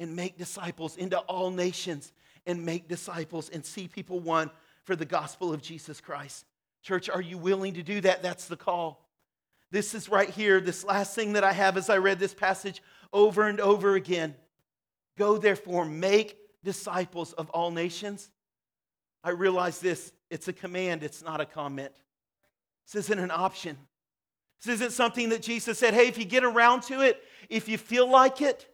[0.00, 2.12] and make disciples, into all nations
[2.44, 4.50] and make disciples and see people won
[4.82, 6.44] for the gospel of Jesus Christ.
[6.82, 8.20] Church, are you willing to do that?
[8.20, 9.05] That's the call.
[9.70, 12.82] This is right here, this last thing that I have as I read this passage
[13.12, 14.34] over and over again.
[15.18, 18.30] Go therefore, make disciples of all nations.
[19.24, 21.92] I realize this it's a command, it's not a comment.
[22.86, 23.76] This isn't an option.
[24.62, 27.78] This isn't something that Jesus said, hey, if you get around to it, if you
[27.78, 28.68] feel like it,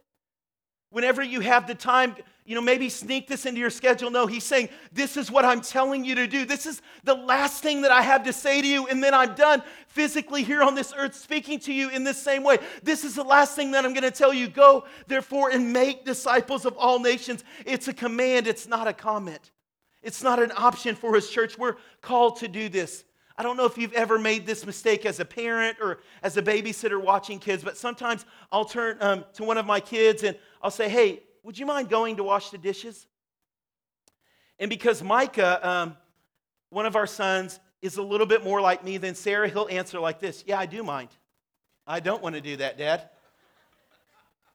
[0.93, 4.11] whenever you have the time, you know, maybe sneak this into your schedule.
[4.11, 6.45] No, he's saying, This is what I'm telling you to do.
[6.45, 9.33] This is the last thing that I have to say to you, and then I'm
[9.33, 12.59] done physically here on this earth speaking to you in this same way.
[12.83, 14.47] This is the last thing that I'm going to tell you.
[14.47, 17.43] Go, therefore, and make disciples of all nations.
[17.65, 19.51] It's a command, it's not a comment.
[20.03, 21.57] It's not an option for his church.
[21.57, 23.03] We're called to do this.
[23.35, 26.41] I don't know if you've ever made this mistake as a parent or as a
[26.41, 30.71] babysitter watching kids, but sometimes I'll turn um, to one of my kids and I'll
[30.71, 33.05] say, Hey, would you mind going to wash the dishes?
[34.57, 35.97] And because Micah, um,
[36.69, 39.99] one of our sons, is a little bit more like me than Sarah, he'll answer
[39.99, 41.09] like this Yeah, I do mind.
[41.85, 43.09] I don't want to do that, Dad.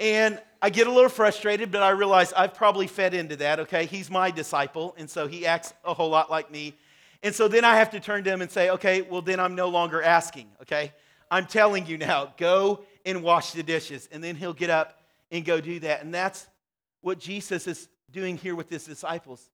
[0.00, 3.84] And I get a little frustrated, but I realize I've probably fed into that, okay?
[3.84, 6.74] He's my disciple, and so he acts a whole lot like me.
[7.22, 9.56] And so then I have to turn to him and say, okay, well, then I'm
[9.56, 10.92] no longer asking, okay?
[11.30, 14.08] I'm telling you now, go and wash the dishes.
[14.12, 14.97] And then he'll get up
[15.30, 16.02] and go do that.
[16.02, 16.46] And that's
[17.00, 19.50] what Jesus is doing here with his disciples.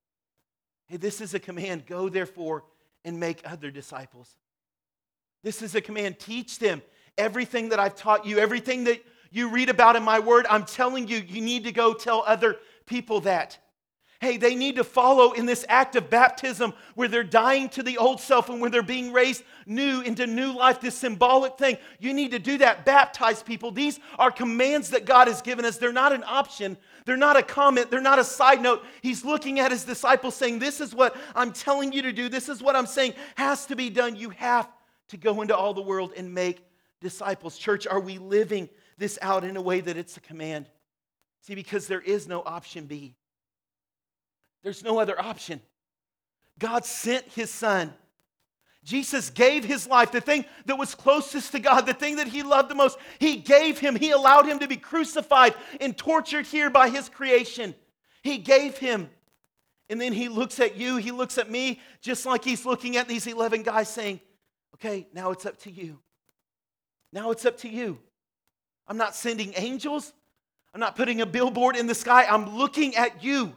[0.87, 2.63] Hey, this is a command go therefore
[3.03, 4.35] and make other disciples.
[5.43, 6.81] This is a command teach them
[7.17, 10.45] everything that I've taught you, everything that you read about in my word.
[10.49, 13.57] I'm telling you, you need to go tell other people that.
[14.21, 17.97] Hey, they need to follow in this act of baptism where they're dying to the
[17.97, 21.77] old self and when they're being raised new into new life, this symbolic thing.
[21.99, 22.85] You need to do that.
[22.85, 23.71] Baptize people.
[23.71, 25.77] These are commands that God has given us.
[25.77, 28.83] They're not an option, they're not a comment, they're not a side note.
[29.01, 32.29] He's looking at his disciples saying, This is what I'm telling you to do.
[32.29, 34.15] This is what I'm saying has to be done.
[34.15, 34.69] You have
[35.09, 36.63] to go into all the world and make
[37.01, 37.57] disciples.
[37.57, 40.69] Church, are we living this out in a way that it's a command?
[41.41, 43.13] See, because there is no option B.
[44.65, 45.61] There's no other option.
[46.57, 47.93] God sent his son.
[48.83, 52.41] Jesus gave his life, the thing that was closest to God, the thing that he
[52.41, 52.97] loved the most.
[53.19, 57.75] He gave him, he allowed him to be crucified and tortured here by his creation.
[58.23, 59.11] He gave him.
[59.87, 63.07] And then he looks at you, he looks at me, just like he's looking at
[63.07, 64.19] these 11 guys saying,
[64.73, 65.99] Okay, now it's up to you.
[67.13, 67.99] Now it's up to you.
[68.87, 70.11] I'm not sending angels.
[70.73, 72.25] I'm not putting a billboard in the sky.
[72.25, 73.55] I'm looking at you.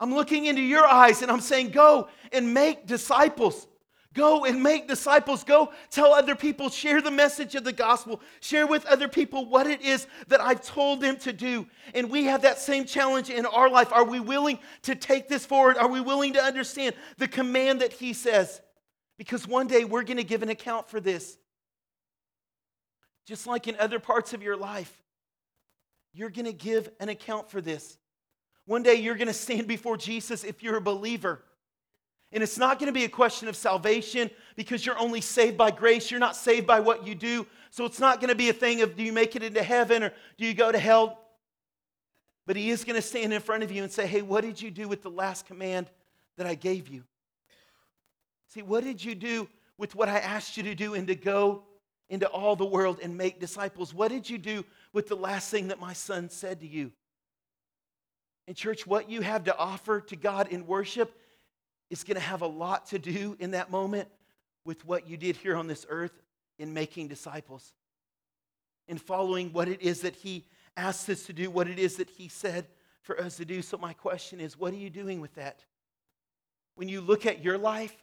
[0.00, 3.66] I'm looking into your eyes and I'm saying, Go and make disciples.
[4.14, 5.44] Go and make disciples.
[5.44, 9.66] Go tell other people, share the message of the gospel, share with other people what
[9.66, 11.66] it is that I've told them to do.
[11.94, 13.92] And we have that same challenge in our life.
[13.92, 15.76] Are we willing to take this forward?
[15.76, 18.60] Are we willing to understand the command that He says?
[19.18, 21.36] Because one day we're going to give an account for this.
[23.26, 25.02] Just like in other parts of your life,
[26.14, 27.98] you're going to give an account for this.
[28.68, 31.40] One day you're going to stand before Jesus if you're a believer.
[32.32, 35.70] And it's not going to be a question of salvation because you're only saved by
[35.70, 36.10] grace.
[36.10, 37.46] You're not saved by what you do.
[37.70, 40.02] So it's not going to be a thing of do you make it into heaven
[40.02, 41.18] or do you go to hell?
[42.46, 44.60] But he is going to stand in front of you and say, hey, what did
[44.60, 45.90] you do with the last command
[46.36, 47.04] that I gave you?
[48.48, 51.62] See, what did you do with what I asked you to do and to go
[52.10, 53.94] into all the world and make disciples?
[53.94, 56.92] What did you do with the last thing that my son said to you?
[58.48, 61.14] And, church, what you have to offer to God in worship
[61.90, 64.08] is going to have a lot to do in that moment
[64.64, 66.18] with what you did here on this earth
[66.58, 67.74] in making disciples,
[68.88, 70.46] in following what it is that He
[70.78, 72.66] asked us to do, what it is that He said
[73.02, 73.60] for us to do.
[73.60, 75.62] So, my question is what are you doing with that?
[76.74, 77.94] When you look at your life,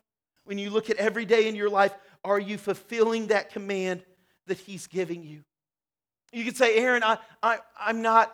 [0.44, 4.04] when you look at every day in your life, are you fulfilling that command
[4.46, 5.44] that He's giving you?
[6.32, 8.32] You could say, Aaron, I, I, I'm not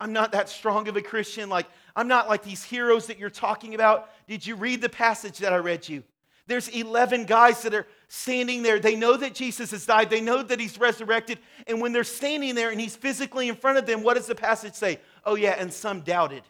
[0.00, 1.48] I'm not that strong of a Christian.
[1.48, 4.10] Like, I'm not like these heroes that you're talking about.
[4.26, 6.04] Did you read the passage that I read you?
[6.46, 8.78] There's 11 guys that are standing there.
[8.80, 11.38] They know that Jesus has died, they know that he's resurrected.
[11.66, 14.34] And when they're standing there and he's physically in front of them, what does the
[14.34, 14.98] passage say?
[15.24, 16.42] Oh, yeah, and some doubted.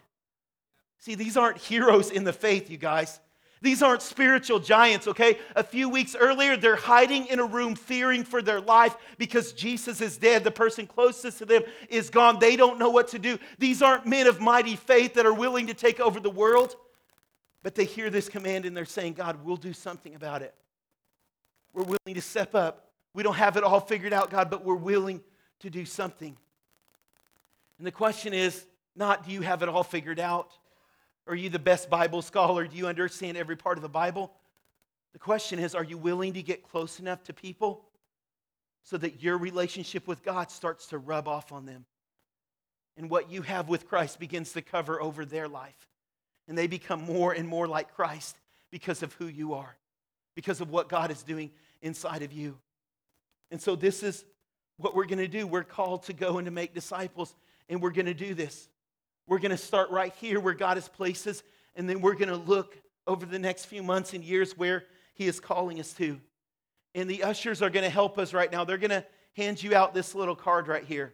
[0.99, 3.19] See, these aren't heroes in the faith, you guys.
[3.61, 5.37] These aren't spiritual giants, okay?
[5.55, 9.99] A few weeks earlier, they're hiding in a room fearing for their life because Jesus
[9.99, 10.45] is dead.
[10.45, 12.39] The person closest to them is gone.
[12.39, 13.37] They don't know what to do.
[13.57, 16.77] These aren't men of mighty faith that are willing to take over the world,
[17.61, 20.55] but they hear this command and they're saying, God, we'll do something about it.
[21.73, 22.91] We're willing to step up.
[23.13, 25.21] We don't have it all figured out, God, but we're willing
[25.59, 26.37] to do something.
[27.77, 30.51] And the question is not, do you have it all figured out?
[31.29, 32.65] Are you the best Bible scholar?
[32.65, 34.31] Do you understand every part of the Bible?
[35.13, 37.85] The question is, are you willing to get close enough to people
[38.81, 41.85] so that your relationship with God starts to rub off on them?
[42.97, 45.87] And what you have with Christ begins to cover over their life.
[46.47, 48.35] And they become more and more like Christ
[48.71, 49.77] because of who you are,
[50.35, 51.51] because of what God is doing
[51.83, 52.57] inside of you.
[53.51, 54.25] And so, this is
[54.77, 55.45] what we're going to do.
[55.45, 57.35] We're called to go and to make disciples,
[57.69, 58.67] and we're going to do this.
[59.29, 61.43] We're going to start right here where God has placed us,
[61.75, 65.27] and then we're going to look over the next few months and years where He
[65.27, 66.19] is calling us to.
[66.95, 68.63] And the ushers are going to help us right now.
[68.63, 71.13] They're going to hand you out this little card right here.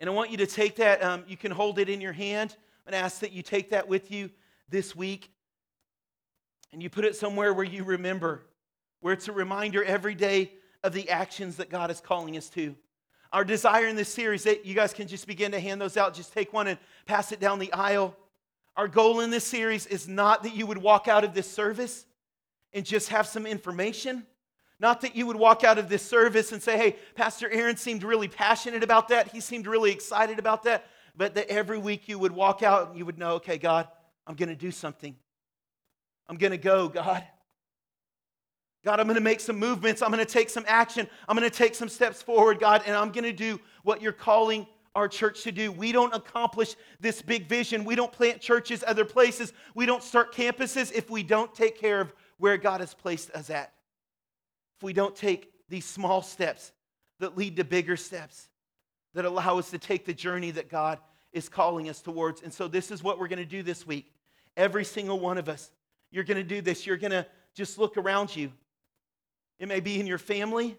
[0.00, 2.56] And I want you to take that, um, you can hold it in your hand.
[2.84, 4.28] I'm going to ask that you take that with you
[4.68, 5.30] this week
[6.72, 8.42] and you put it somewhere where you remember,
[9.00, 10.52] where it's a reminder every day
[10.82, 12.74] of the actions that God is calling us to.
[13.36, 16.14] Our desire in this series that you guys can just begin to hand those out.
[16.14, 18.16] Just take one and pass it down the aisle.
[18.78, 22.06] Our goal in this series is not that you would walk out of this service
[22.72, 24.24] and just have some information.
[24.80, 28.04] Not that you would walk out of this service and say, hey, Pastor Aaron seemed
[28.04, 29.28] really passionate about that.
[29.28, 30.86] He seemed really excited about that.
[31.14, 33.86] But that every week you would walk out and you would know, okay, God,
[34.26, 35.14] I'm going to do something.
[36.26, 37.22] I'm going to go, God.
[38.86, 40.00] God, I'm going to make some movements.
[40.00, 41.08] I'm going to take some action.
[41.26, 44.12] I'm going to take some steps forward, God, and I'm going to do what you're
[44.12, 45.72] calling our church to do.
[45.72, 47.84] We don't accomplish this big vision.
[47.84, 49.52] We don't plant churches other places.
[49.74, 53.50] We don't start campuses if we don't take care of where God has placed us
[53.50, 53.72] at.
[54.76, 56.70] If we don't take these small steps
[57.18, 58.48] that lead to bigger steps
[59.14, 61.00] that allow us to take the journey that God
[61.32, 62.40] is calling us towards.
[62.40, 64.12] And so, this is what we're going to do this week.
[64.56, 65.72] Every single one of us,
[66.12, 66.86] you're going to do this.
[66.86, 68.52] You're going to just look around you
[69.58, 70.76] it may be in your family.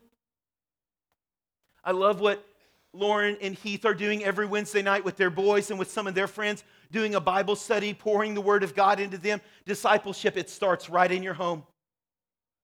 [1.84, 2.46] I love what
[2.94, 6.16] Lauren and Heath are doing every Wednesday night with their boys and with some of
[6.16, 9.42] their friends, doing a Bible study, pouring the Word of God into them.
[9.66, 11.64] Discipleship, it starts right in your home.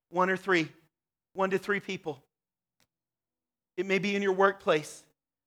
[0.10, 0.70] One or three,
[1.34, 2.24] one to three people.
[3.78, 5.04] It may be in your workplace,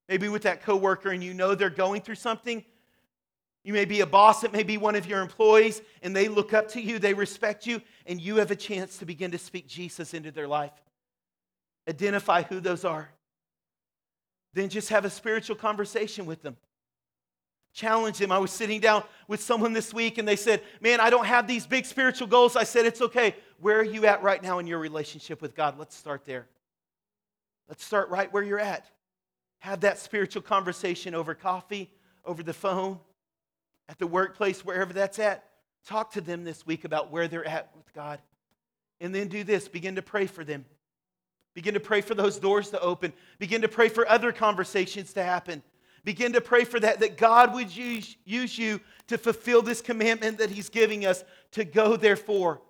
[0.09, 2.65] maybe with that coworker, and you know they're going through something.
[3.67, 6.55] You may be a boss, it may be one of your employees, and they look
[6.55, 9.67] up to you, they respect you, and you have a chance to begin to speak
[9.67, 10.71] Jesus into their life.
[11.89, 13.11] Identify who those are.
[14.53, 16.57] Then just have a spiritual conversation with them.
[17.73, 18.31] challenge them.
[18.31, 21.49] I was sitting down with someone this week and they said, Man, I don't have
[21.49, 22.55] these big spiritual goals.
[22.55, 23.35] I said, It's okay.
[23.59, 25.77] Where are you at right now in your relationship with God?
[25.77, 26.47] Let's start there.
[27.69, 28.87] Let's start right where you're at.
[29.59, 31.91] Have that spiritual conversation over coffee,
[32.25, 33.01] over the phone,
[33.89, 35.45] at the workplace, wherever that's at.
[35.87, 38.21] Talk to them this week about where they're at with God.
[39.01, 40.65] And then do this begin to pray for them.
[41.55, 43.13] Begin to pray for those doors to open.
[43.39, 45.63] Begin to pray for other conversations to happen.
[46.05, 50.39] Begin to pray for that, that God would use, use you to fulfill this commandment
[50.39, 52.61] that He's giving us to go, therefore,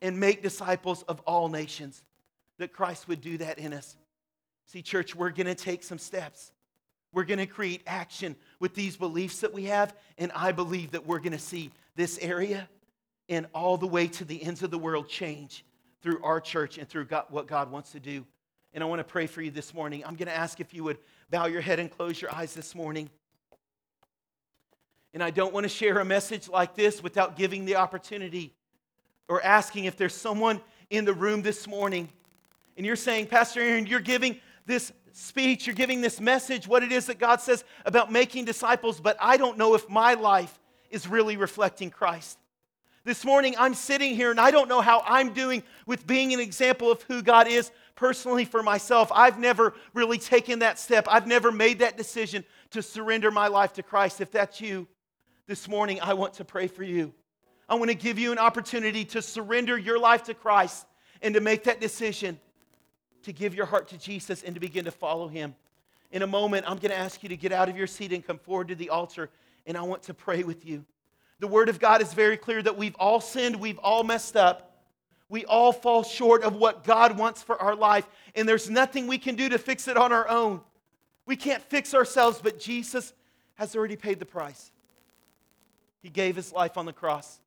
[0.00, 2.04] and make disciples of all nations.
[2.58, 3.96] That Christ would do that in us.
[4.66, 6.52] See, church, we're going to take some steps.
[7.14, 11.06] We're going to create action with these beliefs that we have, and I believe that
[11.06, 12.68] we're going to see this area
[13.28, 15.64] and all the way to the ends of the world change
[16.02, 18.26] through our church and through God, what God wants to do.
[18.74, 20.04] And I want to pray for you this morning.
[20.04, 20.98] I'm going to ask if you would
[21.30, 23.08] bow your head and close your eyes this morning.
[25.14, 28.52] And I don't want to share a message like this without giving the opportunity
[29.28, 30.60] or asking if there's someone
[30.90, 32.08] in the room this morning
[32.76, 36.92] and you're saying, Pastor Aaron, you're giving this speech, you're giving this message, what it
[36.92, 40.58] is that God says about making disciples, but I don't know if my life
[40.90, 42.38] is really reflecting Christ.
[43.04, 46.40] This morning, I'm sitting here and I don't know how I'm doing with being an
[46.40, 49.12] example of who God is personally for myself.
[49.14, 53.72] I've never really taken that step, I've never made that decision to surrender my life
[53.74, 54.20] to Christ.
[54.20, 54.88] If that's you,
[55.46, 57.12] this morning, I want to pray for you.
[57.68, 60.86] I want to give you an opportunity to surrender your life to Christ
[61.22, 62.40] and to make that decision
[63.24, 65.54] to give your heart to Jesus and to begin to follow him.
[66.12, 68.24] In a moment, I'm going to ask you to get out of your seat and
[68.24, 69.30] come forward to the altar,
[69.66, 70.84] and I want to pray with you.
[71.40, 74.70] The Word of God is very clear that we've all sinned, we've all messed up.
[75.28, 78.06] We all fall short of what God wants for our life,
[78.36, 80.60] and there's nothing we can do to fix it on our own.
[81.26, 83.12] We can't fix ourselves, but Jesus
[83.54, 84.70] has already paid the price.
[86.02, 87.40] He gave his life on the cross,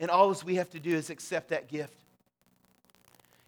[0.00, 2.03] and all we have to do is accept that gift.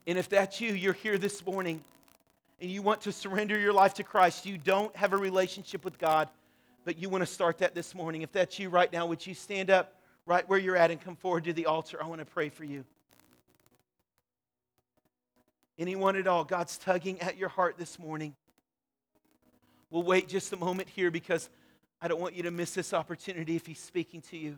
[0.06, 1.82] And if that's you, you're here this morning
[2.60, 5.98] and you want to surrender your life to Christ, you don't have a relationship with
[5.98, 6.28] God,
[6.84, 8.22] but you want to start that this morning.
[8.22, 9.94] If that's you right now, would you stand up
[10.24, 11.98] right where you're at and come forward to the altar?
[12.02, 12.84] I want to pray for you.
[15.78, 18.34] Anyone at all, God's tugging at your heart this morning.
[19.90, 21.50] We'll wait just a moment here because
[22.00, 24.56] I don't want you to miss this opportunity if He's speaking to you.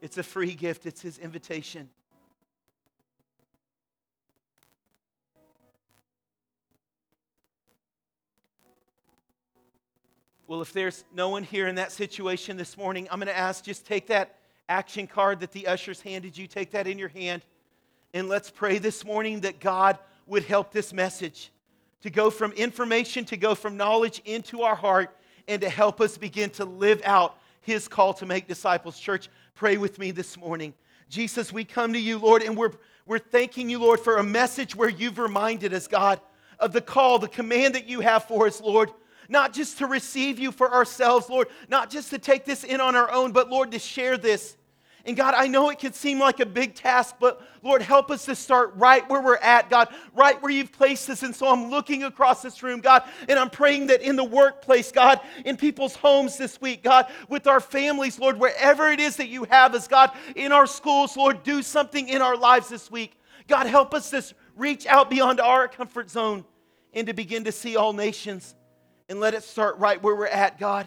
[0.00, 1.88] It's a free gift, it's His invitation.
[10.48, 13.62] Well, if there's no one here in that situation this morning, I'm going to ask
[13.62, 14.36] just take that
[14.66, 17.42] action card that the ushers handed you, take that in your hand,
[18.14, 21.52] and let's pray this morning that God would help this message
[22.00, 25.14] to go from information, to go from knowledge into our heart,
[25.48, 28.98] and to help us begin to live out His call to make disciples.
[28.98, 30.72] Church, pray with me this morning.
[31.10, 32.72] Jesus, we come to you, Lord, and we're,
[33.04, 36.22] we're thanking you, Lord, for a message where you've reminded us, God,
[36.58, 38.90] of the call, the command that you have for us, Lord
[39.28, 42.96] not just to receive you for ourselves, Lord, not just to take this in on
[42.96, 44.56] our own, but Lord, to share this.
[45.04, 48.26] And God, I know it can seem like a big task, but Lord, help us
[48.26, 51.22] to start right where we're at, God, right where you've placed us.
[51.22, 54.92] And so I'm looking across this room, God, and I'm praying that in the workplace,
[54.92, 59.28] God, in people's homes this week, God, with our families, Lord, wherever it is that
[59.28, 63.18] you have us, God, in our schools, Lord, do something in our lives this week.
[63.46, 64.22] God, help us to
[64.56, 66.44] reach out beyond our comfort zone
[66.92, 68.54] and to begin to see all nations
[69.08, 70.86] and let it start right where we're at, God.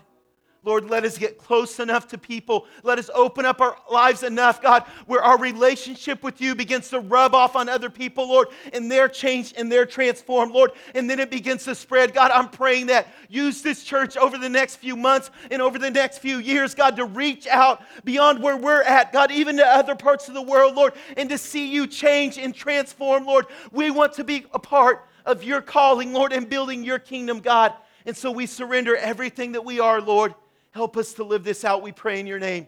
[0.64, 2.68] Lord, let us get close enough to people.
[2.84, 7.00] Let us open up our lives enough, God, where our relationship with you begins to
[7.00, 11.20] rub off on other people, Lord, and they're changed and they're transformed, Lord, and then
[11.20, 12.14] it begins to spread.
[12.14, 15.90] God, I'm praying that use this church over the next few months and over the
[15.90, 19.96] next few years, God, to reach out beyond where we're at, God, even to other
[19.96, 23.48] parts of the world, Lord, and to see you change and transform, Lord.
[23.72, 27.74] We want to be a part of your calling, Lord, and building your kingdom, God.
[28.06, 30.34] And so we surrender everything that we are, Lord.
[30.72, 32.68] Help us to live this out, we pray in your name.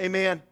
[0.00, 0.42] Amen.